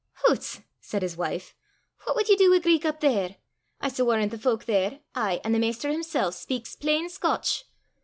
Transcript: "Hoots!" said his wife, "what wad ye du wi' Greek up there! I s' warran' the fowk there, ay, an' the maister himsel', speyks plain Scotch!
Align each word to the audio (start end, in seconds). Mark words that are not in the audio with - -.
"Hoots!" 0.25 0.61
said 0.79 1.03
his 1.03 1.15
wife, 1.15 1.53
"what 2.05 2.15
wad 2.15 2.27
ye 2.27 2.35
du 2.35 2.49
wi' 2.49 2.57
Greek 2.57 2.85
up 2.85 3.01
there! 3.01 3.35
I 3.79 3.85
s' 3.85 3.99
warran' 4.01 4.29
the 4.29 4.39
fowk 4.39 4.65
there, 4.65 5.01
ay, 5.13 5.39
an' 5.43 5.51
the 5.51 5.59
maister 5.59 5.91
himsel', 5.91 6.31
speyks 6.31 6.75
plain 6.75 7.07
Scotch! 7.07 7.65